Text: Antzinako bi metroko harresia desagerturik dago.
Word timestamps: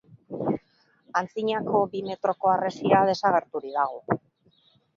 Antzinako 1.21 1.81
bi 1.93 2.03
metroko 2.09 2.51
harresia 2.55 3.05
desagerturik 3.13 3.79
dago. 3.79 4.21